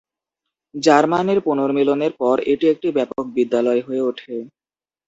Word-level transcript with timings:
জার্মানির 0.75 1.39
পুনর্মিলনের 1.45 2.13
পর 2.21 2.35
এটি 2.51 2.65
একটি 2.69 2.87
ব্যাপক 2.97 3.23
বিদ্যালয় 3.35 3.81
হয়ে 3.87 4.01
ওঠে। 4.01 4.35